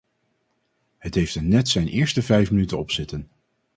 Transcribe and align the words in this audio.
Het 0.97 1.15
heeft 1.15 1.35
er 1.35 1.43
net 1.43 1.67
zijn 1.69 1.87
eerste 1.87 2.21
vijf 2.21 2.51
minuten 2.51 2.77
opzitten. 2.77 3.31